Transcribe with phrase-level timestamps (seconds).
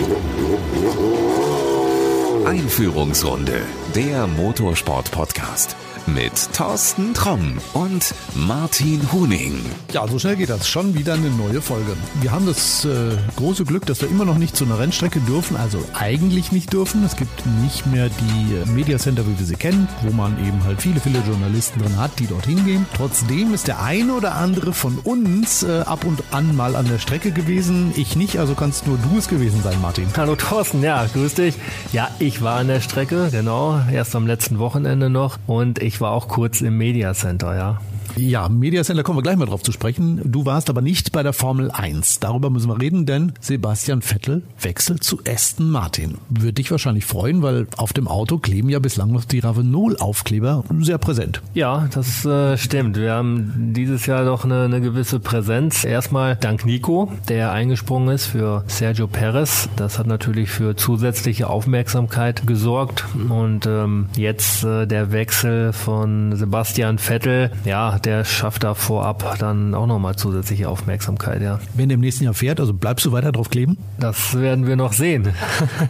[0.00, 1.25] よっよっよっ。
[2.46, 3.60] Einführungsrunde,
[3.96, 5.74] der Motorsport-Podcast
[6.06, 9.58] mit Thorsten Tromm und Martin Huning.
[9.92, 10.68] Ja, so schnell geht das.
[10.68, 11.96] Schon wieder eine neue Folge.
[12.20, 15.56] Wir haben das äh, große Glück, dass wir immer noch nicht zu einer Rennstrecke dürfen,
[15.56, 17.04] also eigentlich nicht dürfen.
[17.04, 20.62] Es gibt nicht mehr die äh, Media Center, wie wir sie kennen, wo man eben
[20.64, 22.86] halt viele, viele Journalisten drin hat, die dorthin gehen.
[22.96, 26.98] Trotzdem ist der eine oder andere von uns äh, ab und an mal an der
[26.98, 27.92] Strecke gewesen.
[27.96, 30.06] Ich nicht, also kannst nur du es gewesen sein, Martin.
[30.16, 31.56] Hallo Thorsten, ja, grüß dich.
[31.92, 36.12] Ja, ich war an der Strecke, genau, erst am letzten Wochenende noch und ich war
[36.12, 37.80] auch kurz im Media Center, ja.
[38.18, 40.22] Ja, Media Center kommen wir gleich mal drauf zu sprechen.
[40.24, 42.20] Du warst aber nicht bei der Formel 1.
[42.20, 46.16] Darüber müssen wir reden, denn Sebastian Vettel wechselt zu Aston Martin.
[46.30, 50.96] Würde dich wahrscheinlich freuen, weil auf dem Auto kleben ja bislang noch die Ravenol-Aufkleber sehr
[50.96, 51.42] präsent.
[51.52, 52.96] Ja, das äh, stimmt.
[52.96, 55.84] Wir haben dieses Jahr doch eine, eine gewisse Präsenz.
[55.84, 59.68] Erstmal dank Nico, der eingesprungen ist für Sergio Perez.
[59.76, 63.04] Das hat natürlich für zusätzliche Aufmerksamkeit gesorgt.
[63.28, 67.50] Und ähm, jetzt äh, der Wechsel von Sebastian Vettel.
[67.66, 71.58] Ja, der schafft da vorab dann auch nochmal zusätzliche Aufmerksamkeit, ja.
[71.74, 73.76] Wenn der im nächsten Jahr fährt, also bleibst du weiter drauf kleben?
[73.98, 75.28] Das werden wir noch sehen.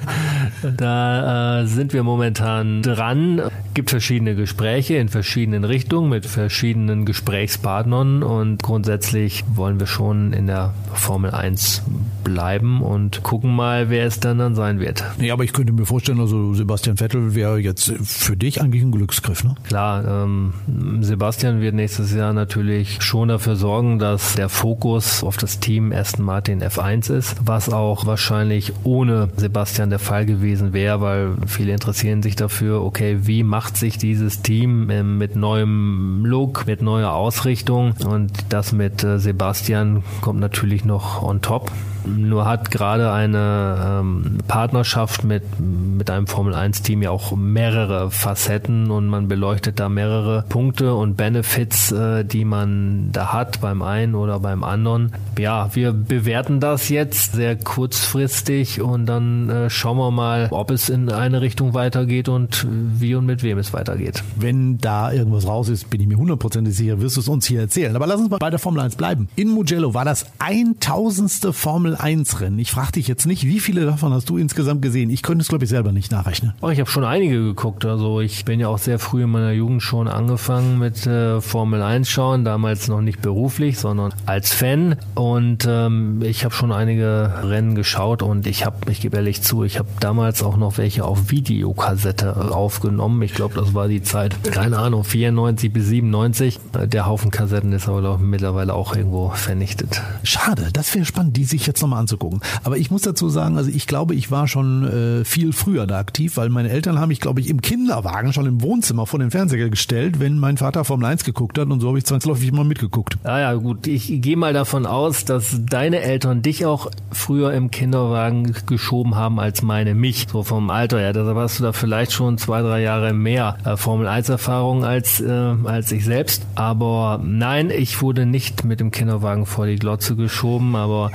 [0.77, 3.43] da äh, sind wir momentan dran.
[3.75, 10.47] Gibt verschiedene Gespräche in verschiedenen Richtungen mit verschiedenen Gesprächspartnern und grundsätzlich wollen wir schon in
[10.47, 11.83] der Formel 1
[12.25, 15.05] bleiben und gucken mal, wer es dann dann sein wird.
[15.19, 18.91] Nee, aber ich könnte mir vorstellen, also Sebastian Vettel wäre jetzt für dich eigentlich ein
[18.91, 19.55] Glücksgriff, ne?
[19.65, 20.55] Klar, ähm,
[21.03, 26.25] Sebastian wird nächstes Jahr natürlich schon dafür sorgen, dass der Fokus auf das Team Aston
[26.25, 32.23] Martin F1 ist, was auch wahrscheinlich ohne Sebastian der Fall gewesen wäre, weil viele interessieren
[32.23, 37.95] sich dafür, okay, wie macht sich dieses Team ähm, mit neuem Look, mit neuer Ausrichtung
[38.05, 41.71] und das mit äh, Sebastian kommt natürlich noch on top.
[42.07, 49.09] Nur hat gerade eine ähm, Partnerschaft mit, mit einem Formel-1-Team ja auch mehrere Facetten und
[49.09, 54.41] man beleuchtet da mehrere Punkte und Benefits, äh, die man da hat beim einen oder
[54.41, 55.13] beim anderen.
[55.39, 60.89] Ja, wir bewerten das jetzt sehr kurzfristig und dann äh, schauen wir mal, ob es
[60.89, 64.23] in eine Richtung weitergeht und wie und mit wem es weitergeht.
[64.37, 67.61] Wenn da irgendwas raus ist, bin ich mir hundertprozentig sicher, wirst du es uns hier
[67.61, 67.97] erzählen.
[67.97, 69.29] Aber lass uns mal bei der Formel 1 bleiben.
[69.37, 71.27] In Mugello war das 1000.
[71.53, 72.59] Formel 1 Rennen.
[72.59, 75.11] Ich frage dich jetzt nicht, wie viele davon hast du insgesamt gesehen?
[75.11, 76.55] Ich könnte es, glaube ich, selber nicht nachrechnen.
[76.61, 77.85] Oh, ich habe schon einige geguckt.
[77.85, 81.83] Also ich bin ja auch sehr früh in meiner Jugend schon angefangen mit äh, Formel
[81.83, 82.45] 1 schauen.
[82.45, 84.97] Damals noch nicht beruflich, sondern als Fan.
[85.15, 89.65] Und ähm, ich habe schon einige Rennen geschaut und ich habe, ich gebe ehrlich zu,
[89.65, 93.23] ich habe damals auch noch welche auf Videokassette aufgenommen.
[93.23, 96.59] Ich glaube, das war die Zeit, keine Ahnung, 94 bis 97.
[96.87, 100.03] Der Haufen Kassetten ist aber mittlerweile auch irgendwo vernichtet.
[100.23, 102.41] Schade, das wäre spannend, die sich jetzt nochmal anzugucken.
[102.65, 105.99] Aber ich muss dazu sagen, also ich glaube, ich war schon äh, viel früher da
[105.99, 109.31] aktiv, weil meine Eltern haben mich, glaube ich, im Kinderwagen schon im Wohnzimmer vor den
[109.31, 112.65] Fernseher gestellt, wenn mein Vater Formel 1 geguckt hat und so habe ich zwangsläufig immer
[112.65, 113.19] mitgeguckt.
[113.25, 117.71] Ah ja, gut, ich gehe mal davon aus, dass deine Eltern dich auch früher im
[117.71, 121.13] Kinderwagen geschoben haben als meine mich, so vom Alter her.
[121.13, 125.21] Deshalb hast du da vielleicht schon zwei, drei Jahre mehr äh, Formel 1 Erfahrung als,
[125.21, 125.31] äh,
[125.65, 126.47] als ich selbst.
[126.55, 131.11] Aber nein, ich wurde nicht mit dem Kinderwagen vor die Glotze geschoben, aber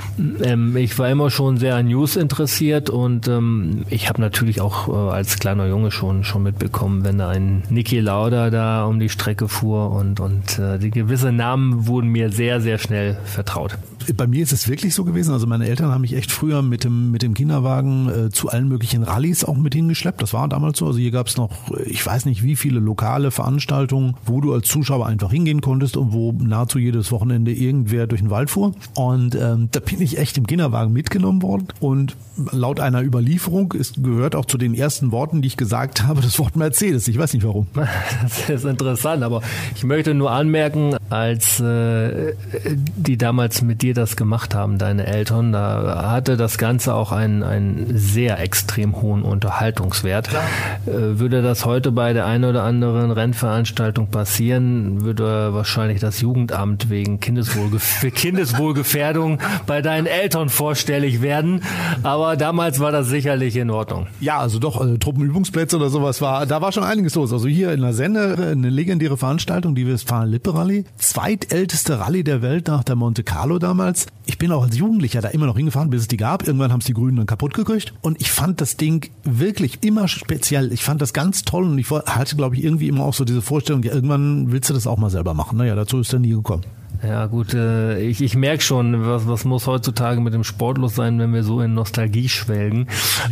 [0.52, 4.88] ähm, ich war immer schon sehr an News interessiert und ähm, ich habe natürlich auch
[4.88, 9.08] äh, als kleiner Junge schon schon mitbekommen, wenn da ein Niki Lauda da um die
[9.08, 13.78] Strecke fuhr und und äh, die gewisse Namen wurden mir sehr sehr schnell vertraut.
[14.16, 15.32] Bei mir ist es wirklich so gewesen.
[15.32, 18.68] Also meine Eltern haben mich echt früher mit dem mit dem Kinderwagen äh, zu allen
[18.68, 20.22] möglichen Rallyes auch mit hingeschleppt.
[20.22, 20.86] Das war damals so.
[20.86, 21.50] Also hier gab es noch,
[21.84, 26.12] ich weiß nicht wie viele lokale Veranstaltungen, wo du als Zuschauer einfach hingehen konntest und
[26.12, 28.74] wo nahezu jedes Wochenende irgendwer durch den Wald fuhr.
[28.94, 31.68] Und ähm, da bin ich echt im Kinderwagen mitgenommen worden.
[31.80, 32.16] Und
[32.50, 36.38] laut einer Überlieferung ist gehört auch zu den ersten Worten, die ich gesagt habe, das
[36.38, 37.08] Wort Mercedes.
[37.08, 37.66] Ich weiß nicht warum.
[38.22, 39.42] Das ist interessant, aber
[39.74, 42.34] ich möchte nur anmerken, als äh,
[42.96, 47.42] die damals mit dir das gemacht haben, deine Eltern, da hatte das Ganze auch einen,
[47.42, 50.28] einen sehr extrem hohen Unterhaltungswert.
[50.86, 56.90] Äh, würde das heute bei der einen oder anderen Rennveranstaltung passieren, würde wahrscheinlich das Jugendamt
[56.90, 61.62] wegen Kindeswohlgef Kindeswohlgefährdung bei deinen Eltern vorstellig werden.
[62.02, 64.06] Aber damals war das sicherlich in Ordnung.
[64.20, 67.32] Ja, also doch, äh, Truppenübungsplätze oder sowas war, da war schon einiges los.
[67.32, 70.84] Also hier in der Sende eine legendäre Veranstaltung, die Westfalen-Lippe-Rallye.
[70.98, 73.81] Zweitälteste Rallye der Welt nach der Monte Carlo damals.
[74.26, 76.46] Ich bin auch als Jugendlicher da immer noch hingefahren, bis es die gab.
[76.46, 77.92] Irgendwann haben es die Grünen dann kaputt gekriegt.
[78.02, 80.72] Und ich fand das Ding wirklich immer speziell.
[80.72, 83.42] Ich fand das ganz toll und ich hatte, glaube ich, irgendwie immer auch so diese
[83.42, 85.58] Vorstellung, ja, irgendwann willst du das auch mal selber machen.
[85.58, 86.64] Naja, dazu ist dann nie gekommen.
[87.02, 91.18] Ja gut, äh, ich, ich merke schon, was, was muss heutzutage mit dem Sportlos sein,
[91.18, 92.86] wenn wir so in Nostalgie schwelgen.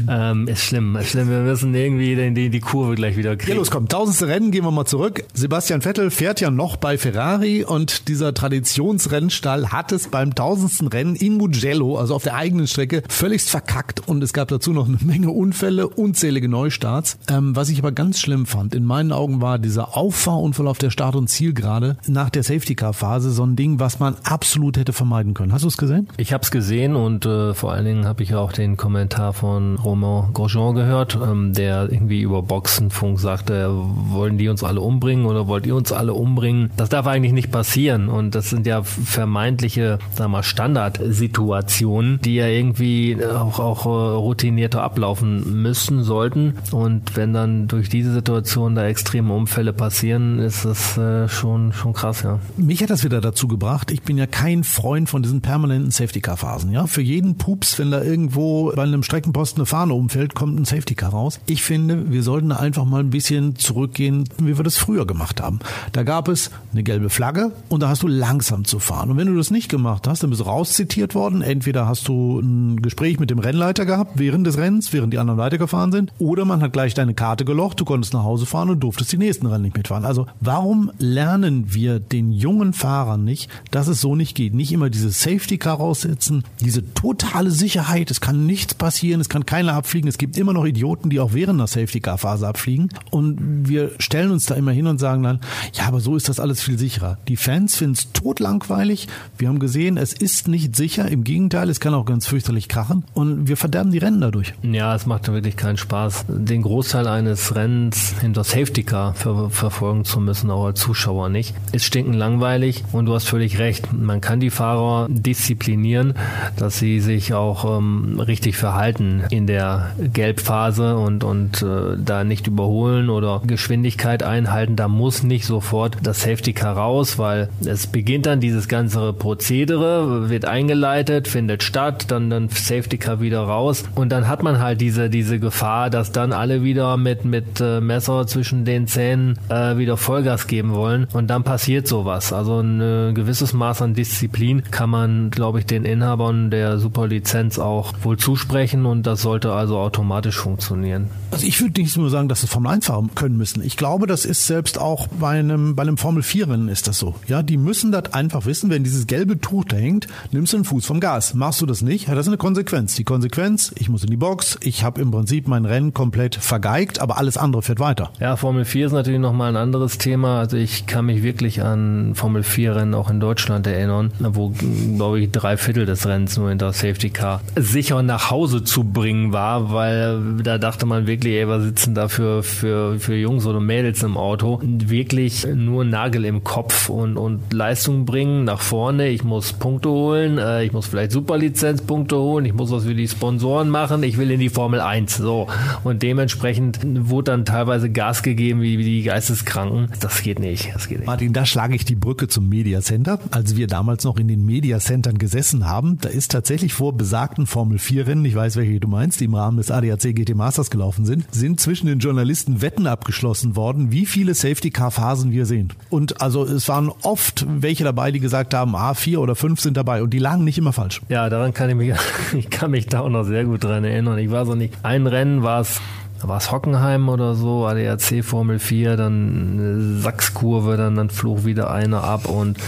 [0.09, 1.31] Ähm, ist schlimm, ist schlimm.
[1.31, 3.53] Wir müssen irgendwie die, die, die Kurve gleich wieder kriegen.
[3.53, 5.25] Ja, los, komm, tausendste Rennen, gehen wir mal zurück.
[5.35, 11.15] Sebastian Vettel fährt ja noch bei Ferrari und dieser Traditionsrennstall hat es beim tausendsten Rennen
[11.15, 14.99] in Mugello, also auf der eigenen Strecke, völligst verkackt und es gab dazu noch eine
[15.01, 17.19] Menge Unfälle, unzählige Neustarts.
[17.29, 20.91] Ähm, was ich aber ganz schlimm fand, in meinen Augen war dieser Auffahrunfall auf der
[20.91, 25.53] Start- und Zielgerade nach der Safety-Car-Phase so Ding, was man absolut hätte vermeiden können.
[25.53, 26.09] Hast du es gesehen?
[26.17, 29.77] Ich habe es gesehen und äh, vor allen Dingen habe ich auch den Kommentar von
[29.77, 35.47] Romain Grosjean gehört, ähm, der irgendwie über Boxenfunk sagte, wollen die uns alle umbringen oder
[35.47, 36.71] wollt ihr uns alle umbringen?
[36.79, 42.47] Das darf eigentlich nicht passieren und das sind ja vermeintliche, sagen wir Standardsituationen, die ja
[42.47, 48.87] irgendwie auch, auch äh, routinierter ablaufen müssen sollten und wenn dann durch diese Situation da
[48.87, 52.39] extreme Unfälle passieren, ist das äh, schon schon krass, ja.
[52.57, 53.91] Mich hat das wieder dazu gebracht.
[53.91, 56.73] Ich bin ja kein Freund von diesen permanenten Safety-Car-Phasen.
[56.73, 60.65] Ja, für jeden Pups, wenn da irgendwo bei einem Streckenposten eine Fahne umfällt, kommt ein
[60.65, 61.41] Safety-Car raus.
[61.47, 65.59] Ich finde, wir sollten einfach mal ein bisschen zurückgehen, wie wir das früher gemacht haben.
[65.93, 69.11] Da gab es eine gelbe Flagge und da hast du langsam zu fahren.
[69.11, 71.43] Und wenn du das nicht gemacht hast, dann bist du rauszitiert worden.
[71.43, 75.39] Entweder hast du ein Gespräch mit dem Rennleiter gehabt während des Rennens, während die anderen
[75.39, 78.81] weitergefahren sind, oder man hat gleich deine Karte gelocht, du konntest nach Hause fahren und
[78.81, 80.05] durftest die nächsten Rennen nicht mitfahren.
[80.05, 83.40] Also warum lernen wir den jungen Fahrern nicht,
[83.71, 84.55] dass es so nicht geht.
[84.55, 89.47] Nicht immer diese Safety Car raussetzen, diese totale Sicherheit, es kann nichts passieren, es kann
[89.47, 92.91] keiner abfliegen, es gibt immer noch Idioten, die auch während der Safety Car Phase abfliegen
[93.11, 95.41] und wir stellen uns da immer hin und sagen dann,
[95.75, 97.19] ja, aber so ist das alles viel sicherer.
[97.29, 99.09] Die Fans finden es totlangweilig.
[99.39, 103.05] Wir haben gesehen, es ist nicht sicher, im Gegenteil, es kann auch ganz fürchterlich krachen
[103.15, 104.55] und wir verderben die Rennen dadurch.
[104.63, 110.05] Ja, es macht wirklich keinen Spaß, den Großteil eines Rennens hinter Safety Car ver verfolgen
[110.05, 111.55] zu müssen, auch als Zuschauer nicht.
[111.73, 113.93] Ist stinken langweilig und du hast völlig recht.
[113.93, 116.15] Man kann die Fahrer disziplinieren,
[116.57, 122.49] dass sie sich auch ähm, richtig verhalten in der Gelbphase und, und äh, da nicht
[122.49, 124.75] überholen oder Geschwindigkeit einhalten.
[124.75, 130.29] Da muss nicht sofort das Safety Car raus, weil es beginnt dann dieses ganze Prozedere,
[130.29, 134.81] wird eingeleitet, findet statt, dann dann Safety Car wieder raus und dann hat man halt
[134.81, 139.77] diese, diese Gefahr, dass dann alle wieder mit, mit äh, Messer zwischen den Zähnen äh,
[139.77, 142.33] wieder Vollgas geben wollen und dann passiert sowas.
[142.33, 142.81] Also ein
[143.21, 148.87] gewisses Maß an Disziplin kann man, glaube ich, den Inhabern der Superlizenz auch wohl zusprechen
[148.87, 151.09] und das sollte also automatisch funktionieren.
[151.31, 153.63] Also ich würde nicht nur sagen, dass es Formel 1 fahren können müssen.
[153.63, 156.99] Ich glaube, das ist selbst auch bei einem, bei einem Formel 4 Rennen ist das
[156.99, 157.15] so.
[157.27, 160.65] Ja, die müssen das einfach wissen, wenn dieses gelbe Tuch da hängt, nimmst du den
[160.65, 161.35] Fuß vom Gas.
[161.35, 162.95] Machst du das nicht, hat das eine Konsequenz.
[162.95, 167.01] Die Konsequenz, ich muss in die Box, ich habe im Prinzip mein Rennen komplett vergeigt,
[167.01, 168.13] aber alles andere fährt weiter.
[168.19, 170.39] Ja, Formel 4 ist natürlich nochmal ein anderes Thema.
[170.39, 174.53] Also ich kann mich wirklich an Formel 4 Rennen auch in Deutschland erinnern, wo,
[174.97, 178.85] glaube ich, drei Viertel des Rennens nur in der Safety Car sicher nach Hause zu
[178.85, 183.47] bringen war, weil da dachte man wirklich, ey, was sitzen da für, für, für Jungs
[183.47, 184.61] oder Mädels im Auto?
[184.63, 189.09] Wirklich nur Nagel im Kopf und, und Leistung bringen nach vorne.
[189.09, 193.09] Ich muss Punkte holen, äh, ich muss vielleicht Superlizenzpunkte holen, ich muss was für die
[193.09, 195.17] Sponsoren machen, ich will in die Formel 1.
[195.17, 195.49] So.
[195.85, 199.89] Und dementsprechend wurde dann teilweise Gas gegeben wie, wie die Geisteskranken.
[200.01, 200.75] Das geht nicht.
[200.75, 201.07] Das geht nicht.
[201.07, 203.21] Martin, da schlage ich die Brücke zum Media Center.
[203.31, 207.47] Als wir damals noch in den Media Centern gesessen haben, da ist tatsächlich vor besagten
[207.47, 210.71] Formel 4 Rennen, ich weiß welche du meinst, die im Rahmen des ADAC GT Masters
[210.71, 215.47] gelaufen sind, sind zwischen den Journalisten Wetten abgeschlossen worden, wie viele Safety Car Phasen wir
[215.47, 215.73] sehen.
[215.89, 219.77] Und also es waren oft welche dabei, die gesagt haben, ah, vier oder fünf sind
[219.77, 221.01] dabei und die lagen nicht immer falsch.
[221.09, 221.95] Ja, daran kann ich mich,
[222.37, 224.19] ich kann mich da auch noch sehr gut dran erinnern.
[224.19, 225.81] Ich war so nicht, ein Rennen war es
[226.23, 232.05] war es Hockenheim oder so, ADAC Formel 4, dann Sachskurve, dann, dann flog wieder einer
[232.05, 232.59] ab und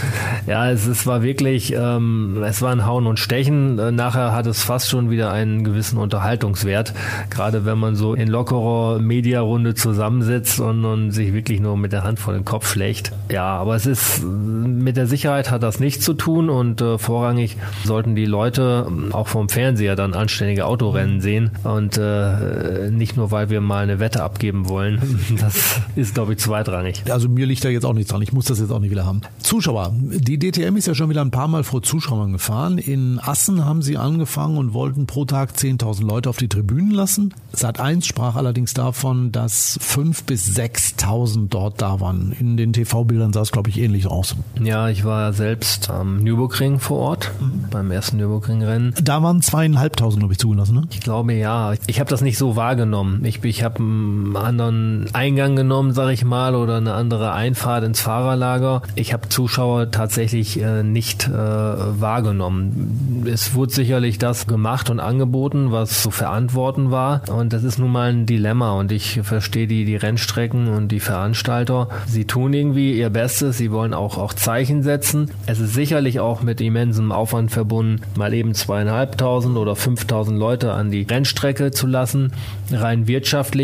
[0.47, 3.75] ja, es, es war wirklich, ähm, es war ein Hauen und Stechen.
[3.95, 6.93] Nachher hat es fast schon wieder einen gewissen Unterhaltungswert,
[7.29, 12.03] gerade wenn man so in lockerer Mediarunde zusammensitzt und, und sich wirklich nur mit der
[12.03, 13.11] Hand vor den Kopf schlägt.
[13.31, 17.57] Ja, aber es ist, mit der Sicherheit hat das nichts zu tun und äh, vorrangig
[17.83, 23.42] sollten die Leute auch vom Fernseher dann anständige Autorennen sehen und äh, nicht nur weil
[23.43, 25.01] weil wir mal eine Wette abgeben wollen.
[25.43, 27.03] Das ist, glaube ich, zweitrangig.
[27.11, 28.21] Also mir liegt da jetzt auch nichts dran.
[28.21, 29.21] Ich muss das jetzt auch nicht wieder haben.
[29.39, 29.93] Zuschauer.
[29.93, 32.77] Die DTM ist ja schon wieder ein paar Mal vor Zuschauern gefahren.
[32.77, 37.33] In Assen haben sie angefangen und wollten pro Tag 10.000 Leute auf die Tribünen lassen.
[37.51, 42.31] Sat 1 sprach allerdings davon, dass 5.000 bis 6.000 dort da waren.
[42.39, 44.35] In den TV-Bildern sah es, glaube ich, ähnlich aus.
[44.61, 47.65] Ja, ich war selbst am Nürburgring vor Ort, mhm.
[47.69, 48.93] beim ersten Nürburgring-Rennen.
[49.01, 50.87] Da waren zweieinhalbtausend, glaube ich, zugelassen, ne?
[50.91, 51.73] Ich glaube, ja.
[51.87, 53.25] Ich habe das nicht so wahrgenommen.
[53.25, 57.83] Ich ich, ich habe einen anderen Eingang genommen, sage ich mal, oder eine andere Einfahrt
[57.83, 58.81] ins Fahrerlager.
[58.95, 63.25] Ich habe Zuschauer tatsächlich äh, nicht äh, wahrgenommen.
[63.31, 67.21] Es wurde sicherlich das gemacht und angeboten, was zu verantworten war.
[67.29, 68.71] Und das ist nun mal ein Dilemma.
[68.71, 71.89] Und ich verstehe die, die Rennstrecken und die Veranstalter.
[72.07, 73.57] Sie tun irgendwie ihr Bestes.
[73.57, 75.31] Sie wollen auch, auch Zeichen setzen.
[75.45, 80.91] Es ist sicherlich auch mit immensem Aufwand verbunden, mal eben zweieinhalbtausend oder fünftausend Leute an
[80.91, 82.31] die Rennstrecke zu lassen.
[82.71, 83.22] Rein wirtschaftlich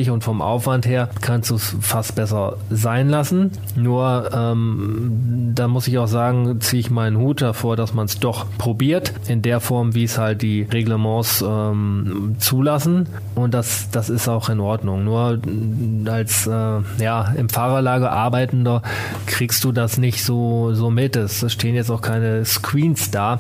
[0.10, 3.52] und vom Aufwand her kannst du es fast besser sein lassen.
[3.76, 8.20] Nur ähm, da muss ich auch sagen, ziehe ich meinen Hut davor, dass man es
[8.20, 13.08] doch probiert, in der Form, wie es halt die Reglements ähm, zulassen.
[13.36, 15.04] Und das, das ist auch in Ordnung.
[15.04, 15.40] Nur
[16.06, 16.52] als äh,
[17.00, 18.82] ja, im Fahrerlager Arbeitender
[19.26, 21.16] kriegst du das nicht so, so mit.
[21.16, 23.40] Es stehen jetzt auch keine Screens da,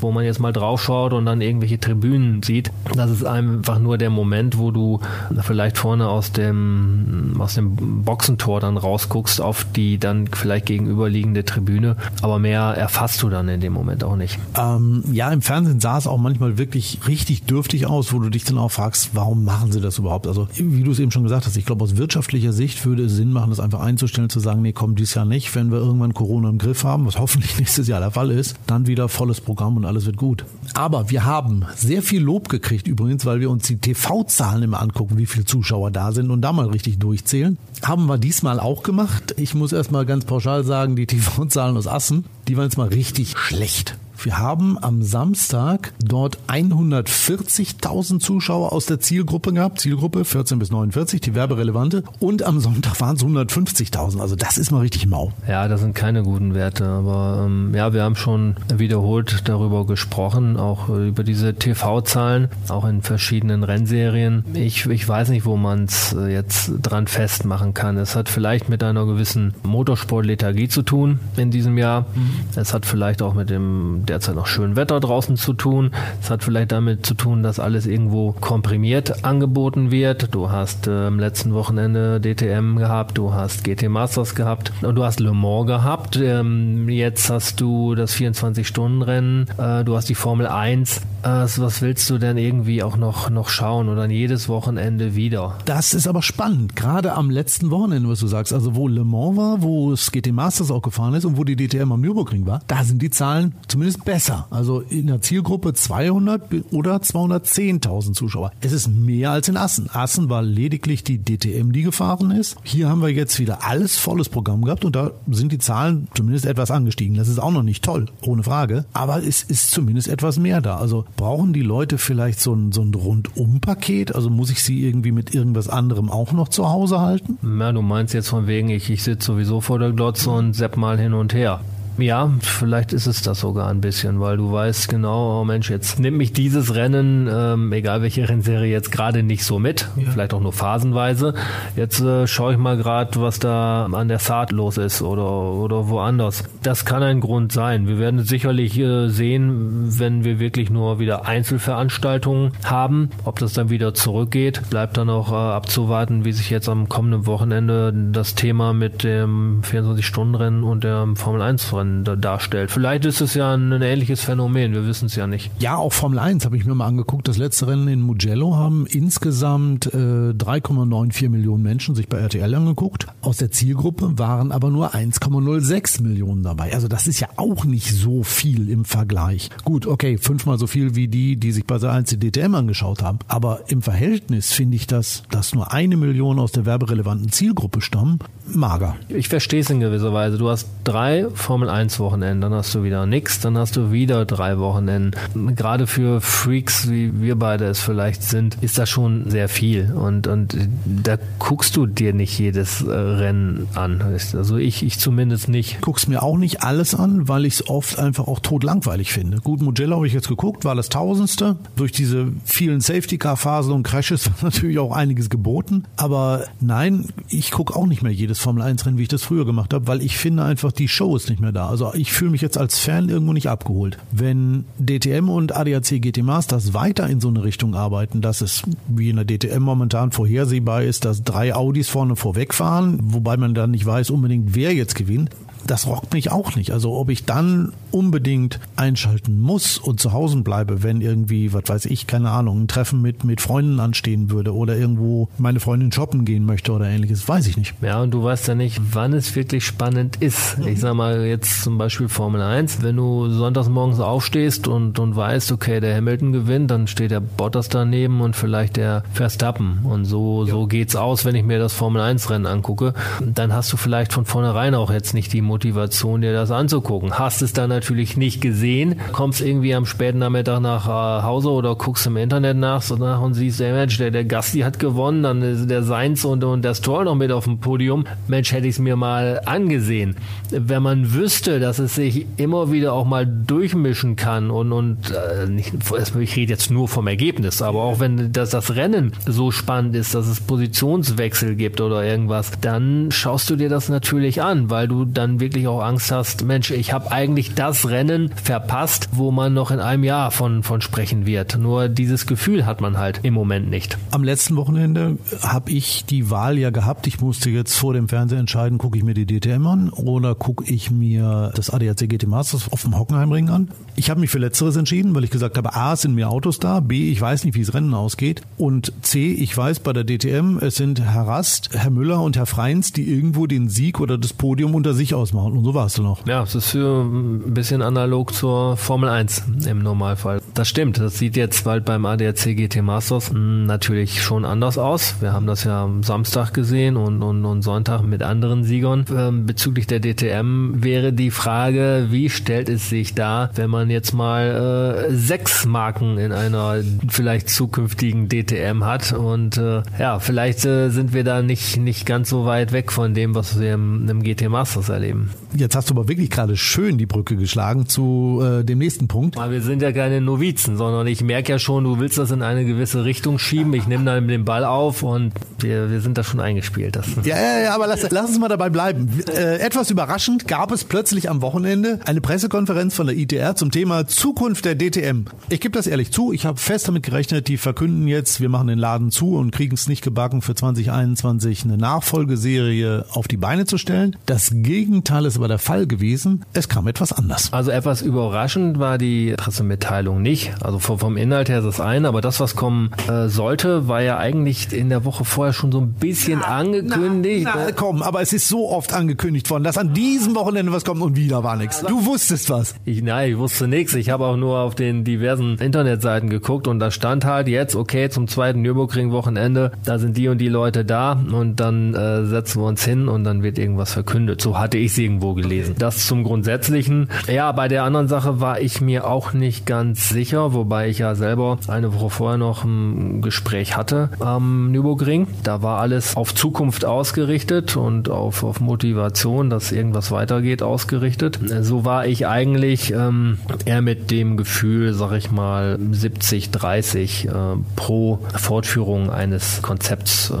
[0.00, 2.70] wo man jetzt mal draufschaut und dann irgendwelche Tribünen sieht.
[2.94, 5.00] Das ist einfach nur der Moment, wo du
[5.46, 11.96] vielleicht vorne aus dem, aus dem Boxentor dann rausguckst auf die dann vielleicht gegenüberliegende Tribüne.
[12.22, 14.38] Aber mehr erfasst du dann in dem Moment auch nicht.
[14.58, 18.44] Ähm, ja, im Fernsehen sah es auch manchmal wirklich richtig dürftig aus, wo du dich
[18.44, 20.26] dann auch fragst, warum machen sie das überhaupt?
[20.26, 23.12] Also, wie du es eben schon gesagt hast, ich glaube, aus wirtschaftlicher Sicht würde es
[23.12, 25.54] Sinn machen, das einfach einzustellen, zu sagen, nee, komm, dieses Jahr nicht.
[25.54, 28.86] Wenn wir irgendwann Corona im Griff haben, was hoffentlich nächstes Jahr der Fall ist, dann
[28.86, 30.44] wieder volles Programm und alles wird gut.
[30.74, 35.18] Aber wir haben sehr viel Lob gekriegt übrigens, weil wir uns die TV-Zahlen immer angucken,
[35.18, 37.58] wie viele Zuschauer da sind und da mal richtig durchzählen.
[37.82, 39.34] Haben wir diesmal auch gemacht.
[39.36, 43.36] Ich muss erstmal ganz pauschal sagen, die TV-Zahlen aus Assen, die waren jetzt mal richtig
[43.36, 43.96] schlecht.
[44.22, 51.20] Wir haben am Samstag dort 140.000 Zuschauer aus der Zielgruppe gehabt, Zielgruppe 14 bis 49,
[51.20, 52.02] die werberelevante.
[52.18, 54.20] Und am Sonntag waren es 150.000.
[54.20, 55.32] Also das ist mal richtig mau.
[55.46, 56.86] Ja, das sind keine guten Werte.
[56.86, 63.02] Aber ähm, ja, wir haben schon wiederholt darüber gesprochen, auch über diese TV-Zahlen, auch in
[63.02, 64.44] verschiedenen Rennserien.
[64.54, 67.96] Ich, ich weiß nicht, wo man es äh, jetzt dran festmachen kann.
[67.98, 72.06] Es hat vielleicht mit einer gewissen Motorsport-Lethargie zu tun in diesem Jahr.
[72.14, 72.30] Mhm.
[72.56, 75.90] Es hat vielleicht auch mit dem derzeit noch schön Wetter draußen zu tun.
[76.20, 80.34] Es hat vielleicht damit zu tun, dass alles irgendwo komprimiert angeboten wird.
[80.34, 85.04] Du hast äh, im letzten Wochenende DTM gehabt, du hast GT Masters gehabt und du
[85.04, 86.16] hast Le Mans gehabt.
[86.16, 91.02] Ähm, jetzt hast du das 24-Stunden-Rennen, äh, du hast die Formel 1.
[91.22, 95.58] Äh, was willst du denn irgendwie auch noch, noch schauen oder jedes Wochenende wieder?
[95.64, 98.52] Das ist aber spannend, gerade am letzten Wochenende, was du sagst.
[98.52, 101.56] Also wo Le Mans war, wo es GT Masters auch gefahren ist und wo die
[101.56, 104.46] DTM am Nürburgring war, da sind die Zahlen zumindest ist besser.
[104.50, 108.52] Also in der Zielgruppe 200 oder 210.000 Zuschauer.
[108.60, 109.88] Es ist mehr als in Assen.
[109.92, 112.56] Assen war lediglich die DTM, die gefahren ist.
[112.62, 116.46] Hier haben wir jetzt wieder alles volles Programm gehabt und da sind die Zahlen zumindest
[116.46, 117.16] etwas angestiegen.
[117.16, 118.84] Das ist auch noch nicht toll, ohne Frage.
[118.92, 120.76] Aber es ist zumindest etwas mehr da.
[120.76, 124.14] Also brauchen die Leute vielleicht so ein, so ein Rundum-Paket?
[124.14, 127.38] Also muss ich sie irgendwie mit irgendwas anderem auch noch zu Hause halten?
[127.58, 130.76] Ja, du meinst jetzt von wegen, ich, ich sitze sowieso vor der Glotze und sepp
[130.76, 131.60] mal hin und her.
[131.98, 135.98] Ja, vielleicht ist es das sogar ein bisschen, weil du weißt genau, oh Mensch, jetzt
[135.98, 140.10] nimmt mich dieses Rennen, ähm, egal welche Rennserie jetzt gerade nicht so mit, ja.
[140.10, 141.32] vielleicht auch nur phasenweise.
[141.74, 145.88] Jetzt äh, schaue ich mal gerade, was da an der Saat los ist oder, oder
[145.88, 146.44] woanders.
[146.62, 147.88] Das kann ein Grund sein.
[147.88, 153.70] Wir werden sicherlich äh, sehen, wenn wir wirklich nur wieder Einzelveranstaltungen haben, ob das dann
[153.70, 154.68] wieder zurückgeht.
[154.68, 159.62] Bleibt dann auch äh, abzuwarten, wie sich jetzt am kommenden Wochenende das Thema mit dem
[159.62, 162.70] 24-Stunden-Rennen und dem Formel 1-Rennen dann darstellt.
[162.70, 165.50] Vielleicht ist es ja ein, ein ähnliches Phänomen, wir wissen es ja nicht.
[165.58, 167.28] Ja, auch Formel 1 habe ich mir mal angeguckt.
[167.28, 173.06] Das letzte Rennen in Mugello haben insgesamt äh, 3,94 Millionen Menschen sich bei RTL angeguckt.
[173.20, 176.72] Aus der Zielgruppe waren aber nur 1,06 Millionen dabei.
[176.74, 179.50] Also das ist ja auch nicht so viel im Vergleich.
[179.64, 183.18] Gut, okay, fünfmal so viel wie die, die sich bei der 1 DTM angeschaut haben.
[183.28, 188.18] Aber im Verhältnis finde ich das, dass nur eine Million aus der werberelevanten Zielgruppe stammen,
[188.46, 188.96] mager.
[189.08, 190.38] Ich verstehe es in gewisser Weise.
[190.38, 194.24] Du hast drei Formel 1 Wochenenden, dann hast du wieder nix, dann hast du wieder
[194.24, 195.54] drei Wochenenden.
[195.54, 199.92] Gerade für Freaks, wie wir beide es vielleicht sind, ist das schon sehr viel.
[199.92, 200.56] Und, und
[200.86, 204.02] da guckst du dir nicht jedes äh, Rennen an.
[204.02, 205.82] Also ich, ich zumindest nicht.
[205.82, 209.38] Guck's mir auch nicht alles an, weil ich es oft einfach auch totlangweilig finde.
[209.38, 211.56] Gut, Mugello habe ich jetzt geguckt, war das Tausendste.
[211.76, 215.84] Durch diese vielen Safety-Car-Phasen und Crashes war natürlich auch einiges geboten.
[215.96, 219.74] Aber nein, ich gucke auch nicht mehr jedes Formel 1-Rennen, wie ich das früher gemacht
[219.74, 221.65] habe, weil ich finde einfach, die Show ist nicht mehr da.
[221.66, 223.98] Also ich fühle mich jetzt als Fan irgendwo nicht abgeholt.
[224.12, 229.10] Wenn DTM und ADAC GT Masters weiter in so eine Richtung arbeiten, dass es wie
[229.10, 233.86] in der DTM momentan vorhersehbar ist, dass drei Audis vorne vorwegfahren, wobei man dann nicht
[233.86, 235.30] weiß unbedingt, wer jetzt gewinnt,
[235.66, 236.72] das rockt mich auch nicht.
[236.72, 241.86] Also ob ich dann unbedingt einschalten muss und zu Hause bleibe, wenn irgendwie, was weiß
[241.86, 246.24] ich, keine Ahnung, ein Treffen mit, mit Freunden anstehen würde oder irgendwo meine Freundin shoppen
[246.24, 247.74] gehen möchte oder ähnliches, weiß ich nicht.
[247.80, 250.58] Ja, und du weißt ja nicht, wann es wirklich spannend ist.
[250.66, 255.16] Ich sag mal jetzt zum Beispiel Formel 1, wenn du sonntags morgens aufstehst und, und
[255.16, 259.80] weißt, okay, der Hamilton gewinnt, dann steht der Bottas daneben und vielleicht der Verstappen.
[259.84, 260.50] Und so, ja.
[260.50, 262.94] so geht's aus, wenn ich mir das Formel 1 Rennen angucke.
[263.24, 267.18] Dann hast du vielleicht von vornherein auch jetzt nicht die Motivation, dir das anzugucken.
[267.18, 271.74] Hast es dann natürlich nicht gesehen, kommst irgendwie am späten Nachmittag nach äh, Hause oder
[271.74, 275.70] guckst im Internet nach, und siehst, der Mensch, der, der Gasti hat gewonnen, dann ist
[275.70, 278.04] der Seins und, und der Stroll noch mit auf dem Podium.
[278.28, 280.16] Mensch, hätte ich es mir mal angesehen.
[280.50, 285.46] Wenn man wüsste, dass es sich immer wieder auch mal durchmischen kann und, und äh,
[285.48, 285.72] nicht,
[286.20, 290.14] ich rede jetzt nur vom Ergebnis, aber auch wenn das, das Rennen so spannend ist,
[290.14, 295.04] dass es Positionswechsel gibt oder irgendwas, dann schaust du dir das natürlich an, weil du
[295.04, 299.70] dann wirklich auch Angst hast, Mensch, ich habe eigentlich das Rennen verpasst, wo man noch
[299.70, 301.56] in einem Jahr von, von sprechen wird.
[301.56, 303.96] Nur dieses Gefühl hat man halt im Moment nicht.
[304.10, 307.06] Am letzten Wochenende habe ich die Wahl ja gehabt.
[307.06, 310.64] Ich musste jetzt vor dem Fernseher entscheiden, gucke ich mir die DTM an oder gucke
[310.64, 313.68] ich mir das ADAC GT Masters auf dem Hockenheimring an.
[313.94, 316.80] Ich habe mich für Letzteres entschieden, weil ich gesagt habe, A, sind mehr Autos da,
[316.80, 320.58] B, ich weiß nicht, wie das Rennen ausgeht und C, ich weiß bei der DTM,
[320.58, 324.32] es sind Herr Rast, Herr Müller und Herr Freins, die irgendwo den Sieg oder das
[324.32, 326.26] Podium unter sich ausmachen und so warst du noch.
[326.26, 330.40] Ja, es ist für ein bisschen analog zur Formel 1 im Normalfall.
[330.54, 335.16] Das stimmt, das sieht jetzt bald beim ADAC GT Masters natürlich schon anders aus.
[335.20, 339.04] Wir haben das ja am Samstag gesehen und, und, und Sonntag mit anderen Siegern.
[339.14, 344.12] Ähm, bezüglich der DTM wäre die Frage, wie stellt es sich da, wenn man jetzt
[344.12, 346.76] mal äh, sechs Marken in einer
[347.08, 352.30] vielleicht zukünftigen DTM hat und äh, ja, vielleicht äh, sind wir da nicht, nicht ganz
[352.30, 355.25] so weit weg von dem, was wir im, im GT Masters erleben.
[355.54, 359.36] Jetzt hast du aber wirklich gerade schön die Brücke geschlagen zu äh, dem nächsten Punkt.
[359.38, 362.42] Aber wir sind ja keine Novizen, sondern ich merke ja schon, du willst das in
[362.42, 363.72] eine gewisse Richtung schieben.
[363.74, 366.96] Ich nehme dann den Ball auf und wir, wir sind da schon eingespielt.
[366.96, 369.08] Das ja, ja, ja, aber lass, lass uns mal dabei bleiben.
[369.28, 374.06] Äh, etwas überraschend gab es plötzlich am Wochenende eine Pressekonferenz von der ITR zum Thema
[374.06, 375.26] Zukunft der DTM.
[375.48, 378.68] Ich gebe das ehrlich zu, ich habe fest damit gerechnet, die verkünden jetzt, wir machen
[378.68, 383.64] den Laden zu und kriegen es nicht gebacken, für 2021 eine Nachfolgeserie auf die Beine
[383.64, 384.16] zu stellen.
[384.26, 386.44] Das Gegenteil ist aber der Fall gewesen.
[386.52, 387.52] Es kam etwas anders.
[387.52, 390.52] Also etwas überraschend war die Pressemitteilung nicht.
[390.62, 394.18] Also vom Inhalt her ist es ein, aber das, was kommen äh, sollte, war ja
[394.18, 397.46] eigentlich in der Woche vorher schon so ein bisschen na, angekündigt.
[397.46, 400.84] Na, na, komm, aber es ist so oft angekündigt worden, dass an diesem Wochenende was
[400.84, 401.82] kommt und wieder war nichts.
[401.82, 402.74] Du wusstest was.
[402.84, 403.94] Ich, nein, ich wusste nichts.
[403.94, 408.10] Ich habe auch nur auf den diversen Internetseiten geguckt und da stand halt jetzt, okay,
[408.10, 412.66] zum zweiten Nürburgring-Wochenende, da sind die und die Leute da und dann äh, setzen wir
[412.66, 414.40] uns hin und dann wird irgendwas verkündet.
[414.40, 415.74] So hatte ich es irgendwo gelesen.
[415.78, 417.08] Das zum Grundsätzlichen.
[417.28, 421.14] Ja, bei der anderen Sache war ich mir auch nicht ganz sicher, wobei ich ja
[421.14, 425.26] selber eine Woche vorher noch ein Gespräch hatte am Nürburgring.
[425.42, 431.38] Da war alles auf Zukunft ausgerichtet und auf, auf Motivation, dass irgendwas weitergeht, ausgerichtet.
[431.60, 437.30] So war ich eigentlich ähm, eher mit dem Gefühl, sag ich mal, 70, 30 äh,
[437.74, 440.34] pro Fortführung eines Konzepts äh,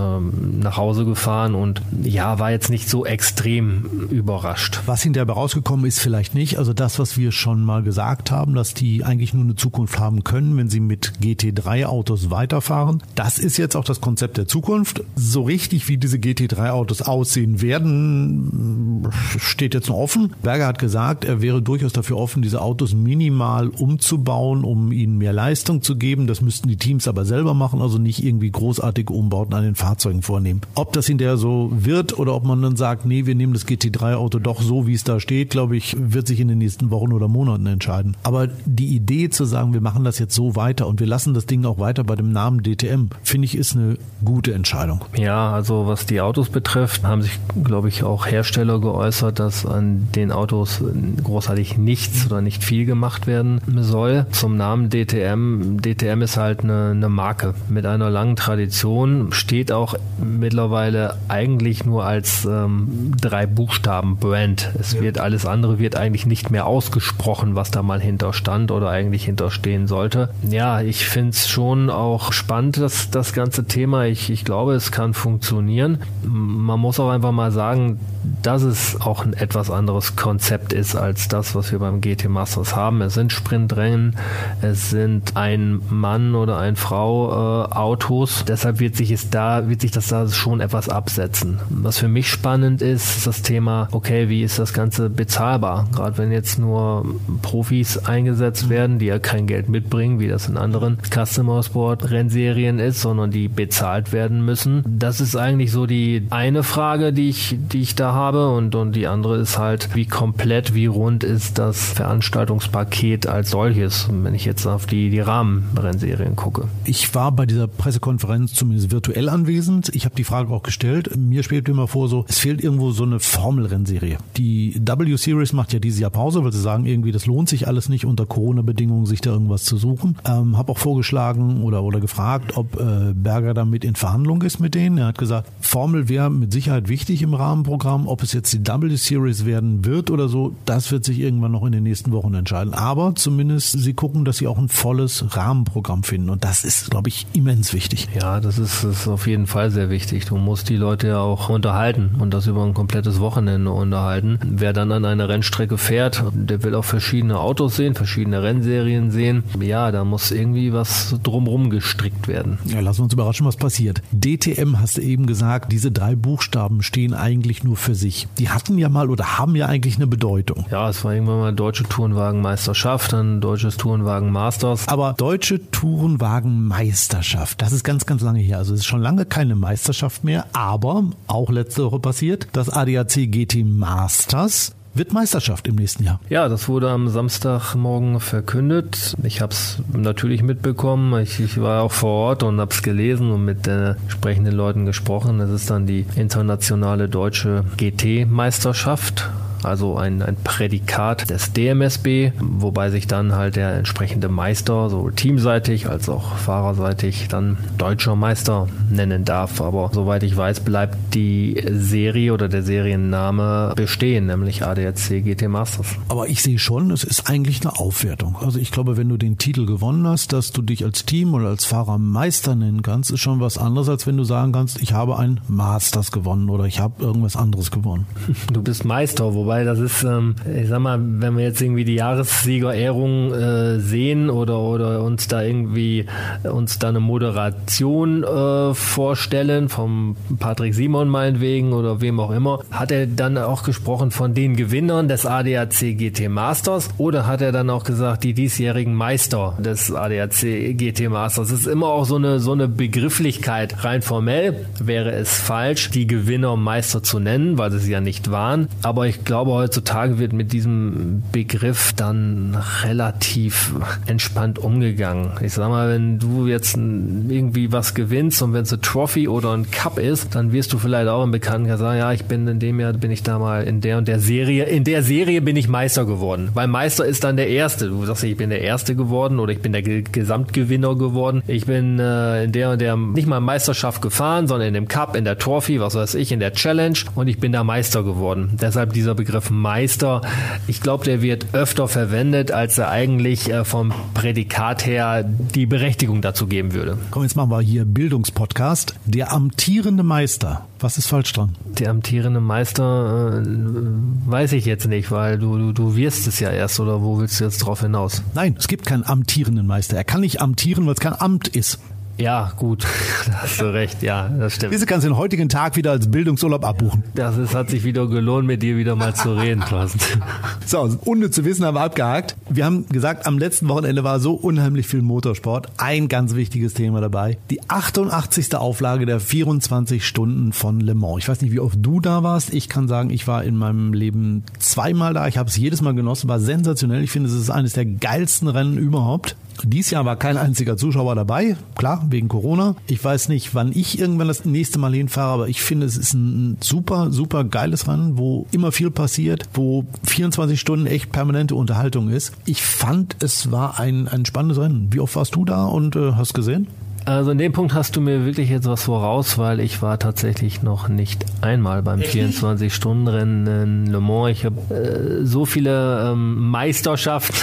[0.60, 4.45] nach Hause gefahren und ja, war jetzt nicht so extrem überrascht.
[4.86, 6.58] Was hinterher rausgekommen ist, vielleicht nicht.
[6.58, 10.24] Also das, was wir schon mal gesagt haben, dass die eigentlich nur eine Zukunft haben
[10.24, 13.02] können, wenn sie mit GT3-Autos weiterfahren.
[13.14, 15.02] Das ist jetzt auch das Konzept der Zukunft.
[15.14, 20.32] So richtig, wie diese GT3-Autos aussehen werden, steht jetzt noch offen.
[20.42, 25.32] Berger hat gesagt, er wäre durchaus dafür offen, diese Autos minimal umzubauen, um ihnen mehr
[25.32, 26.26] Leistung zu geben.
[26.26, 30.22] Das müssten die Teams aber selber machen, also nicht irgendwie großartige Umbauten an den Fahrzeugen
[30.22, 30.60] vornehmen.
[30.74, 34.35] Ob das hinterher so wird oder ob man dann sagt, nee, wir nehmen das GT3-Auto
[34.38, 37.28] doch so, wie es da steht, glaube ich, wird sich in den nächsten Wochen oder
[37.28, 38.16] Monaten entscheiden.
[38.22, 41.46] Aber die Idee zu sagen, wir machen das jetzt so weiter und wir lassen das
[41.46, 45.04] Ding auch weiter bei dem Namen DTM, finde ich, ist eine gute Entscheidung.
[45.16, 50.08] Ja, also was die Autos betrifft, haben sich, glaube ich, auch Hersteller geäußert, dass an
[50.14, 50.82] den Autos
[51.22, 54.26] großartig nichts oder nicht viel gemacht werden soll.
[54.32, 55.80] Zum Namen DTM.
[55.80, 62.04] DTM ist halt eine, eine Marke mit einer langen Tradition, steht auch mittlerweile eigentlich nur
[62.04, 64.70] als ähm, drei Buchstaben Brand.
[64.78, 65.00] Es ja.
[65.00, 69.24] wird alles andere wird eigentlich nicht mehr ausgesprochen, was da mal hinter stand oder eigentlich
[69.24, 70.30] hinterstehen sollte.
[70.48, 74.04] Ja, ich finde es schon auch spannend, dass das ganze Thema.
[74.06, 75.98] Ich, ich glaube, es kann funktionieren.
[76.24, 78.00] Man muss auch einfach mal sagen,
[78.42, 82.74] dass es auch ein etwas anderes Konzept ist als das, was wir beim GT Masters
[82.74, 83.02] haben.
[83.02, 84.16] Es sind Sprintrennen,
[84.62, 88.44] es sind ein Mann oder eine Frau äh, Autos.
[88.46, 91.60] Deshalb wird sich es da, wird sich das da schon etwas absetzen.
[91.70, 95.88] Was für mich spannend ist, ist das Thema, okay, okay, wie ist das Ganze bezahlbar?
[95.94, 97.04] Gerade wenn jetzt nur
[97.42, 102.78] Profis eingesetzt werden, die ja kein Geld mitbringen, wie das in anderen Customer Sport Rennserien
[102.78, 104.82] ist, sondern die bezahlt werden müssen.
[104.86, 108.92] Das ist eigentlich so die eine Frage, die ich, die ich da habe und, und
[108.92, 114.44] die andere ist halt, wie komplett, wie rund ist das Veranstaltungspaket als solches, wenn ich
[114.44, 116.68] jetzt auf die, die Rahmenrennserien gucke.
[116.84, 119.90] Ich war bei dieser Pressekonferenz zumindest virtuell anwesend.
[119.94, 121.16] Ich habe die Frage auch gestellt.
[121.16, 124.05] Mir spielt immer vor so, es fehlt irgendwo so eine Formelrennserie.
[124.36, 127.88] Die W-Series macht ja dieses Jahr Pause, weil sie sagen, irgendwie, das lohnt sich alles
[127.88, 130.16] nicht unter Corona-Bedingungen, sich da irgendwas zu suchen.
[130.24, 134.74] Ähm, habe auch vorgeschlagen oder, oder gefragt, ob äh, Berger damit in Verhandlung ist mit
[134.74, 134.98] denen.
[134.98, 138.06] Er hat gesagt, Formel wäre mit Sicherheit wichtig im Rahmenprogramm.
[138.06, 141.72] Ob es jetzt die W-Series werden wird oder so, das wird sich irgendwann noch in
[141.72, 142.74] den nächsten Wochen entscheiden.
[142.74, 146.30] Aber zumindest sie gucken, dass sie auch ein volles Rahmenprogramm finden.
[146.30, 148.08] Und das ist, glaube ich, immens wichtig.
[148.14, 150.26] Ja, das ist, ist auf jeden Fall sehr wichtig.
[150.26, 154.38] Du musst die Leute ja auch unterhalten und das über ein komplettes Wochenende unterhalten.
[154.44, 159.44] Wer dann an einer Rennstrecke fährt, der will auch verschiedene Autos sehen, verschiedene Rennserien sehen.
[159.60, 162.58] Ja, da muss irgendwie was drumrum gestrickt werden.
[162.66, 164.02] Ja, lass uns überraschen, was passiert.
[164.12, 168.28] DTM hast du eben gesagt, diese drei Buchstaben stehen eigentlich nur für sich.
[168.38, 170.66] Die hatten ja mal oder haben ja eigentlich eine Bedeutung.
[170.70, 174.88] Ja, es war irgendwann mal Deutsche Tourenwagenmeisterschaft, dann Deutsches Tourenwagen Masters.
[174.88, 178.58] Aber Deutsche Tourenwagenmeisterschaft, das ist ganz, ganz lange her.
[178.58, 183.30] Also es ist schon lange keine Meisterschaft mehr, aber auch letzte Woche passiert, das ADAC
[183.30, 186.18] GT Masters wird Meisterschaft im nächsten Jahr.
[186.28, 189.14] Ja, das wurde am Samstagmorgen verkündet.
[189.22, 191.20] Ich habe es natürlich mitbekommen.
[191.22, 194.86] Ich, ich, war auch vor Ort und habe es gelesen und mit äh, entsprechenden Leuten
[194.86, 195.38] gesprochen.
[195.38, 199.30] Es ist dann die internationale deutsche GT-Meisterschaft
[199.66, 205.88] also ein, ein Prädikat des DMSB, wobei sich dann halt der entsprechende Meister, sowohl teamseitig
[205.88, 209.60] als auch fahrerseitig, dann deutscher Meister nennen darf.
[209.60, 215.96] Aber soweit ich weiß, bleibt die Serie oder der Serienname bestehen, nämlich ADAC GT Masters.
[216.08, 218.36] Aber ich sehe schon, es ist eigentlich eine Aufwertung.
[218.40, 221.48] Also ich glaube, wenn du den Titel gewonnen hast, dass du dich als Team oder
[221.48, 224.92] als Fahrer Meister nennen kannst, ist schon was anderes, als wenn du sagen kannst, ich
[224.92, 228.06] habe ein Masters gewonnen oder ich habe irgendwas anderes gewonnen.
[228.52, 231.86] Du bist Meister, wobei weil das ist, ähm, ich sag mal, wenn wir jetzt irgendwie
[231.86, 236.04] die Jahressiegerehrung äh, sehen oder, oder uns da irgendwie
[236.42, 242.92] uns da eine Moderation äh, vorstellen vom Patrick Simon meinetwegen oder wem auch immer, hat
[242.92, 247.70] er dann auch gesprochen von den Gewinnern des ADAC GT Masters oder hat er dann
[247.70, 251.48] auch gesagt, die diesjährigen Meister des ADAC GT Masters?
[251.48, 253.84] Das ist immer auch so eine, so eine Begrifflichkeit.
[253.84, 258.68] Rein formell wäre es falsch, die Gewinner Meister zu nennen, weil sie ja nicht waren.
[258.82, 263.74] Aber ich glaube, glaube, heutzutage wird mit diesem Begriff dann relativ
[264.06, 265.32] entspannt umgegangen.
[265.42, 269.52] Ich sag mal, wenn du jetzt irgendwie was gewinnst und wenn es eine Trophy oder
[269.52, 272.60] ein Cup ist, dann wirst du vielleicht auch im Bekannten sagen, ja, ich bin in
[272.60, 275.54] dem Jahr, bin ich da mal in der und der Serie, in der Serie bin
[275.56, 276.48] ich Meister geworden.
[276.54, 277.88] Weil Meister ist dann der Erste.
[277.88, 281.42] Du sagst, ich bin der Erste geworden oder ich bin der Gesamtgewinner geworden.
[281.46, 285.14] Ich bin äh, in der und der nicht mal Meisterschaft gefahren, sondern in dem Cup,
[285.14, 288.56] in der Trophy, was weiß ich, in der Challenge und ich bin da Meister geworden.
[288.58, 290.20] Deshalb dieser Begriff Begriff Meister,
[290.68, 296.22] ich glaube, der wird öfter verwendet, als er eigentlich äh, vom Prädikat her die Berechtigung
[296.22, 296.96] dazu geben würde.
[297.10, 298.94] Komm, jetzt machen wir hier Bildungspodcast.
[299.04, 300.64] Der amtierende Meister.
[300.78, 301.56] Was ist falsch dran?
[301.64, 306.50] Der amtierende Meister äh, weiß ich jetzt nicht, weil du, du, du wirst es ja
[306.50, 308.22] erst oder wo willst du jetzt drauf hinaus?
[308.34, 309.96] Nein, es gibt keinen amtierenden Meister.
[309.96, 311.80] Er kann nicht amtieren, weil es kein Amt ist.
[312.18, 312.86] Ja, gut,
[313.26, 314.72] da hast du recht, ja, das stimmt.
[314.72, 317.04] Diese kannst du den heutigen Tag wieder als Bildungsurlaub abbuchen.
[317.14, 320.22] Das ist, hat sich wieder gelohnt, mit dir wieder mal zu reden, Thorsten.
[320.64, 322.36] So, ohne zu wissen haben wir abgehakt.
[322.48, 325.68] Wir haben gesagt, am letzten Wochenende war so unheimlich viel Motorsport.
[325.76, 327.38] Ein ganz wichtiges Thema dabei.
[327.50, 328.56] Die 88.
[328.56, 331.18] Auflage der 24 Stunden von Le Mans.
[331.18, 332.52] Ich weiß nicht, wie oft du da warst.
[332.52, 335.28] Ich kann sagen, ich war in meinem Leben zweimal da.
[335.28, 337.04] Ich habe es jedes Mal genossen, war sensationell.
[337.04, 339.36] Ich finde, es ist eines der geilsten Rennen überhaupt.
[339.62, 342.76] Dies Jahr war kein einziger Zuschauer dabei, klar, wegen Corona.
[342.86, 346.14] Ich weiß nicht, wann ich irgendwann das nächste Mal hinfahre, aber ich finde, es ist
[346.14, 352.08] ein super, super geiles Rennen, wo immer viel passiert, wo 24 Stunden echt permanente Unterhaltung
[352.08, 352.32] ist.
[352.46, 354.88] Ich fand, es war ein, ein spannendes Rennen.
[354.92, 356.66] Wie oft warst du da und äh, hast gesehen?
[357.06, 360.64] Also in dem Punkt hast du mir wirklich jetzt was voraus, weil ich war tatsächlich
[360.64, 364.32] noch nicht einmal beim 24-Stunden-Rennen in Le Mans.
[364.32, 367.36] Ich habe äh, so viele ähm, Meisterschaften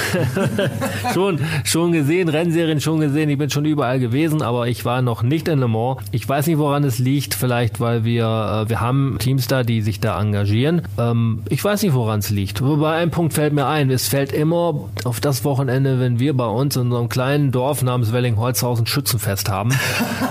[1.14, 3.30] schon, schon gesehen, Rennserien schon gesehen.
[3.30, 6.02] Ich bin schon überall gewesen, aber ich war noch nicht in Le Mans.
[6.12, 7.34] Ich weiß nicht, woran es liegt.
[7.34, 10.82] Vielleicht, weil wir, äh, wir haben Teams da, die sich da engagieren.
[10.98, 12.62] Ähm, ich weiß nicht, woran es liegt.
[12.62, 13.90] Wobei ein Punkt fällt mir ein.
[13.92, 17.82] Es fällt immer auf das Wochenende, wenn wir bei uns in so einem kleinen Dorf
[17.82, 19.72] namens Wellingholzhausen Schützenfest haben haben.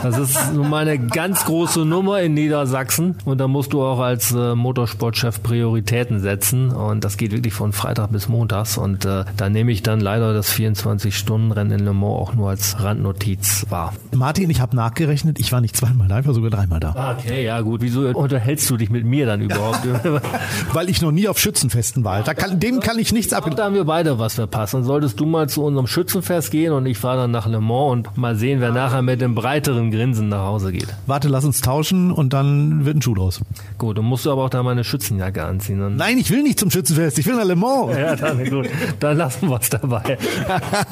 [0.02, 4.00] Das ist nun mal eine ganz große Nummer in Niedersachsen und da musst du auch
[4.00, 9.24] als äh, Motorsportchef Prioritäten setzen und das geht wirklich von Freitag bis Montags und äh,
[9.36, 13.92] da nehme ich dann leider das 24-Stunden-Rennen in Le Mans auch nur als Randnotiz wahr.
[14.14, 17.16] Martin, ich habe nachgerechnet, ich war nicht zweimal da, ich war sogar dreimal da.
[17.18, 17.80] Okay, ja gut.
[17.80, 19.80] Wieso unterhältst du dich mit mir dann überhaupt?
[20.72, 22.22] Weil ich noch nie auf Schützenfesten war.
[22.22, 23.48] Da kann, dem kann ich nichts ab.
[23.56, 24.74] Da haben wir beide was verpasst.
[24.74, 27.92] Dann solltest du mal zu unserem Schützenfest gehen und ich fahre dann nach Le Mans
[27.92, 30.88] und mal sehen, wer nachher mit dem breiteren Grinsen nach Hause geht.
[31.06, 33.40] Warte, lass uns tauschen und dann wird ein Schuh draus.
[33.78, 35.96] Gut, dann musst du aber auch da meine Schützenjacke anziehen.
[35.96, 37.96] Nein, ich will nicht zum Schützenfest, ich will nach Le Mans.
[37.96, 38.68] ja, dann gut.
[39.00, 40.18] Dann lassen wir es dabei.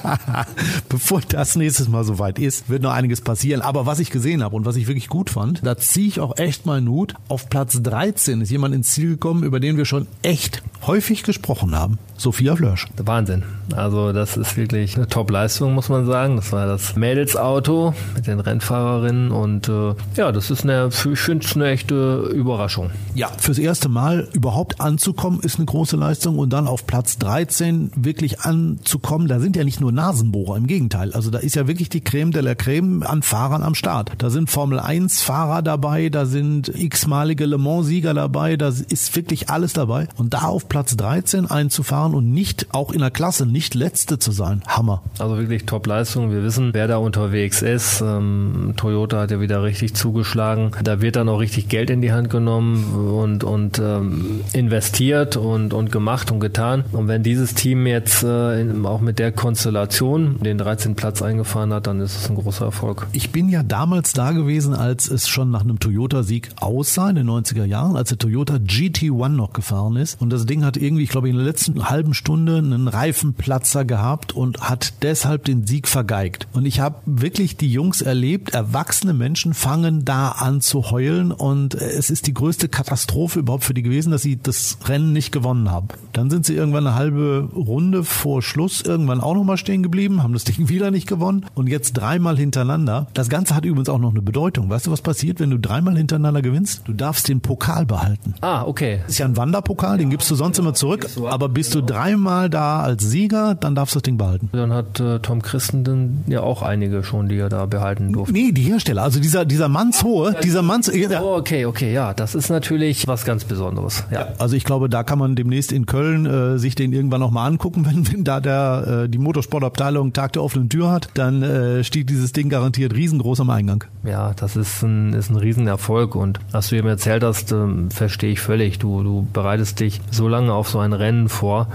[0.88, 3.62] Bevor das nächstes Mal soweit ist, wird noch einiges passieren.
[3.62, 6.36] Aber was ich gesehen habe und was ich wirklich gut fand, da ziehe ich auch
[6.36, 7.14] echt mal Hut.
[7.28, 11.74] Auf Platz 13 ist jemand ins Ziel gekommen, über den wir schon echt häufig gesprochen
[11.74, 11.98] haben.
[12.16, 12.86] Sophia Flörsch.
[12.96, 13.44] Wahnsinn.
[13.74, 16.36] Also das ist wirklich eine Top-Leistung, muss man sagen.
[16.36, 21.46] Das war das Mädelsauto mit den Rennfahrerinnen und äh, ja, das ist eine, ich finde
[21.46, 22.90] es eine echte Überraschung.
[23.14, 27.92] Ja, fürs erste Mal überhaupt anzukommen, ist eine große Leistung und dann auf Platz 13
[27.96, 31.12] wirklich anzukommen, da sind ja nicht nur Nasenbohrer, im Gegenteil.
[31.12, 34.12] Also da ist ja wirklich die Creme de la Creme an Fahrern am Start.
[34.18, 39.16] Da sind Formel 1 Fahrer dabei, da sind x-malige Le Mans Sieger dabei, da ist
[39.16, 40.08] wirklich alles dabei.
[40.16, 44.32] Und da auf Platz 13 einzufahren und nicht auch in der Klasse nicht letzte zu
[44.32, 45.02] sein, Hammer.
[45.18, 46.30] Also wirklich Top-Leistung.
[46.30, 47.99] Wir wissen, wer da unterwegs ist.
[48.00, 50.72] Ähm, Toyota hat ja wieder richtig zugeschlagen.
[50.82, 55.72] Da wird dann auch richtig Geld in die Hand genommen und, und ähm, investiert und,
[55.74, 56.84] und gemacht und getan.
[56.92, 60.94] Und wenn dieses Team jetzt äh, in, auch mit der Konstellation den 13.
[60.94, 63.06] Platz eingefahren hat, dann ist es ein großer Erfolg.
[63.12, 67.28] Ich bin ja damals da gewesen, als es schon nach einem Toyota-Sieg aussah in den
[67.30, 70.20] 90er Jahren, als der Toyota GT1 noch gefahren ist.
[70.20, 74.34] Und das Ding hat irgendwie, ich glaube, in der letzten halben Stunde einen Reifenplatzer gehabt
[74.34, 76.48] und hat deshalb den Sieg vergeigt.
[76.52, 81.74] Und ich habe wirklich die Jungs erlebt, erwachsene Menschen fangen da an zu heulen und
[81.74, 85.72] es ist die größte Katastrophe überhaupt für die gewesen, dass sie das Rennen nicht gewonnen
[85.72, 85.88] haben.
[86.12, 90.34] Dann sind sie irgendwann eine halbe Runde vor Schluss irgendwann auch nochmal stehen geblieben, haben
[90.34, 93.08] das Ding wieder nicht gewonnen und jetzt dreimal hintereinander.
[93.12, 94.70] Das Ganze hat übrigens auch noch eine Bedeutung.
[94.70, 96.82] Weißt du, was passiert, wenn du dreimal hintereinander gewinnst?
[96.84, 98.34] Du darfst den Pokal behalten.
[98.40, 99.00] Ah, okay.
[99.02, 101.08] Das ist ja ein Wanderpokal, den gibst du sonst immer zurück.
[101.28, 104.48] Aber bist du dreimal da als Sieger, dann darfst du das Ding behalten.
[104.52, 108.32] Dann hat äh, Tom Christenden ja auch einige schon, die er da behalten durfte.
[108.32, 112.34] Nee, die Hersteller, also dieser, dieser mannshohe, dieser Manns, ja, Oh, okay, okay, ja, das
[112.34, 114.04] ist natürlich was ganz Besonderes.
[114.10, 114.28] Ja.
[114.38, 117.46] Also ich glaube, da kann man demnächst in Köln äh, sich den irgendwann noch mal
[117.46, 121.84] angucken, wenn, wenn da der äh, die Motorsportabteilung Tag der offenen Tür hat, dann äh,
[121.84, 123.84] steht dieses Ding garantiert riesengroß am Eingang.
[124.04, 128.32] Ja, das ist ein, ist ein Riesenerfolg und was du eben erzählt hast, ähm, verstehe
[128.32, 128.78] ich völlig.
[128.78, 131.68] Du, du bereitest dich so lange auf so ein Rennen vor,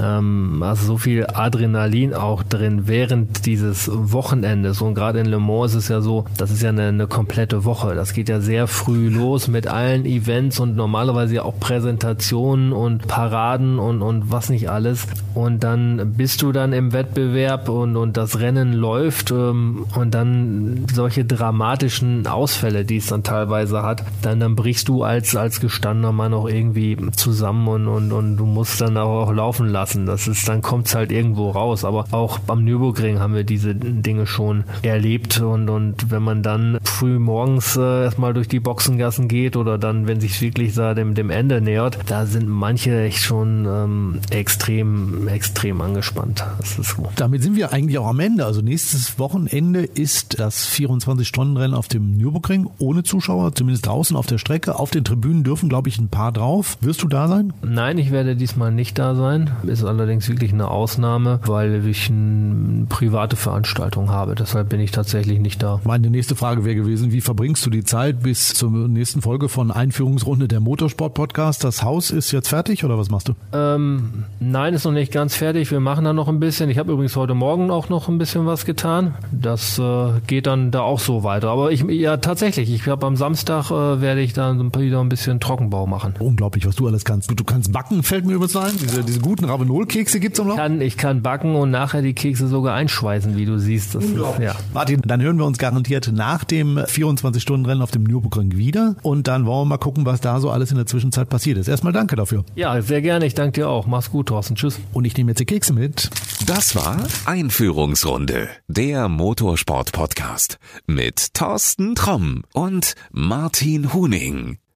[0.00, 5.74] ähm, hast so viel Adrenalin auch drin während dieses Wochenendes und gerade in Le Mans
[5.74, 7.96] ist es ja so, das ist ja eine, eine komplette Woche.
[7.96, 13.08] Das geht ja sehr früh los mit allen Events und normalerweise ja auch Präsentationen und
[13.08, 15.08] Paraden und, und was nicht alles.
[15.34, 20.86] Und dann bist du dann im Wettbewerb und, und das Rennen läuft ähm, und dann
[20.92, 26.12] solche dramatischen Ausfälle, die es dann teilweise hat, dann, dann brichst du als, als gestandener
[26.12, 30.06] Mann auch irgendwie zusammen und, und, und du musst dann auch laufen lassen.
[30.06, 31.84] Das ist, dann kommt es halt irgendwo raus.
[31.84, 36.78] Aber auch beim Nürburgring haben wir diese Dinge schon erlebt und, und wenn man dann
[36.84, 41.14] früh morgens äh, erstmal durch die Boxengassen geht oder dann, wenn sich wirklich da dem,
[41.14, 46.44] dem Ende nähert, da sind manche echt schon ähm, extrem, extrem angespannt.
[46.58, 47.10] Das ist so.
[47.16, 48.44] Damit sind wir eigentlich auch am Ende.
[48.44, 54.38] Also nächstes Wochenende ist das 24-Stunden-Rennen auf dem Nürburgring ohne Zuschauer, zumindest draußen auf der
[54.38, 54.78] Strecke.
[54.78, 56.78] Auf den Tribünen dürfen, glaube ich, ein paar drauf.
[56.80, 57.52] Wirst du da sein?
[57.62, 59.50] Nein, ich werde diesmal nicht da sein.
[59.64, 64.34] Ist allerdings wirklich eine Ausnahme, weil ich eine private Veranstaltung habe.
[64.34, 65.80] Deshalb bin ich tatsächlich nicht da.
[65.84, 69.70] Meine nächste Frage wäre gewesen, wie verbringst du die Zeit bis zur nächsten Folge von
[69.70, 71.62] Einführungsrunde der Motorsport-Podcast?
[71.62, 73.34] Das Haus ist jetzt fertig oder was machst du?
[73.52, 75.70] Ähm, nein, ist noch nicht ganz fertig.
[75.70, 76.68] Wir machen da noch ein bisschen.
[76.68, 79.14] Ich habe übrigens heute Morgen auch noch ein bisschen was getan.
[79.30, 81.48] Das äh, geht dann da auch so weiter.
[81.50, 82.72] Aber ich, ja, tatsächlich.
[82.72, 86.14] Ich habe am Samstag äh, werde ich dann wieder ein bisschen Trockenbau machen.
[86.18, 87.30] Unglaublich, was du alles kannst.
[87.30, 88.72] Du, du kannst backen, fällt mir übrigens ein.
[88.82, 90.58] Diese, diese guten Ravenol-Kekse gibt's am Laufen.
[90.58, 93.94] Kann, ich kann backen und nachher die Kekse sogar einschweißen, wie du siehst.
[93.94, 94.56] Das ist, ja.
[94.72, 99.46] Martin, dann hören wir uns garantiert nach dem 24-Stunden-Rennen auf dem Nürburgring wieder und dann
[99.46, 101.68] wollen wir mal gucken, was da so alles in der Zwischenzeit passiert ist.
[101.68, 102.44] Erstmal danke dafür.
[102.54, 103.26] ja, sehr gerne.
[103.26, 103.86] Ich danke dir auch.
[103.86, 104.54] Mach's gut, Thorsten.
[104.56, 104.80] Tschüss.
[104.92, 106.10] Und ich nehme jetzt die Kekse mit.
[106.46, 114.63] Das war Einführungsrunde, der Motorsport-Podcast mit Thorsten Tromm und Martin Huning.